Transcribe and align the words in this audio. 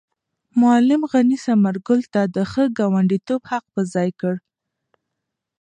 معلم 0.61 1.01
غني 1.11 1.37
ثمر 1.45 1.75
ګل 1.87 2.01
ته 2.13 2.21
د 2.35 2.37
ښه 2.51 2.63
ګاونډیتوب 2.77 3.41
حق 3.51 3.65
په 3.73 3.81
ځای 3.93 4.09
کړ. 4.19 4.35